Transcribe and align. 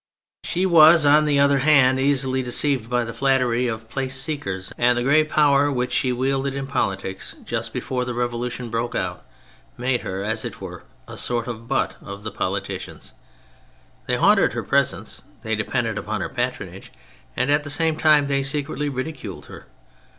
She 0.43 0.65
was, 0.65 1.05
on 1.05 1.25
the 1.25 1.39
other 1.39 1.59
hand, 1.59 1.99
easily 1.99 2.41
deceived 2.41 2.89
by 2.89 3.03
the 3.03 3.13
flattery 3.13 3.67
of 3.67 3.87
place 3.87 4.19
seekers, 4.19 4.73
and 4.75 4.97
the 4.97 5.03
great 5.03 5.29
power 5.29 5.71
which 5.71 5.91
she 5.91 6.11
wielded 6.11 6.55
in 6.55 6.65
politics 6.65 7.35
just 7.45 7.71
be 7.71 7.79
fore 7.81 8.03
the 8.03 8.15
Revolution 8.15 8.71
broke 8.71 8.95
out 8.95 9.23
made 9.77 10.01
her, 10.01 10.23
as 10.23 10.43
it 10.43 10.59
were, 10.59 10.81
a 11.07 11.17
sort 11.17 11.45
of 11.45 11.67
butt 11.67 11.97
of 12.01 12.23
the 12.23 12.31
politicians. 12.31 13.13
They 14.07 14.15
haunted 14.15 14.53
her 14.53 14.63
presence, 14.63 15.21
they 15.43 15.55
depended 15.55 15.99
upon 15.99 16.21
her 16.21 16.29
patronage, 16.29 16.91
and, 17.37 17.51
at 17.51 17.63
the 17.63 17.69
same 17.69 17.95
time, 17.95 18.25
they 18.25 18.41
secretly 18.41 18.89
ridiculed 18.89 19.45
her. 19.45 19.67